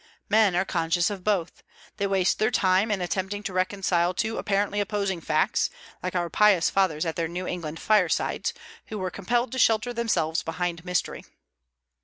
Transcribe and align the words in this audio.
Men 0.29 0.55
are 0.55 0.65
conscious 0.65 1.11
of 1.11 1.23
both; 1.23 1.61
they 1.97 2.07
waste 2.07 2.39
their 2.39 2.49
time 2.49 2.89
in 2.89 3.01
attempting 3.01 3.43
to 3.43 3.53
reconcile 3.53 4.15
two 4.15 4.39
apparently 4.39 4.79
opposing 4.79 5.21
facts, 5.21 5.69
like 6.01 6.15
our 6.15 6.27
pious 6.27 6.71
fathers 6.71 7.05
at 7.05 7.15
their 7.15 7.27
New 7.27 7.45
England 7.45 7.79
firesides, 7.79 8.51
who 8.87 8.97
were 8.97 9.11
compelled 9.11 9.51
to 9.51 9.59
shelter 9.59 9.93
themselves 9.93 10.41
behind 10.41 10.83
mystery. 10.83 11.23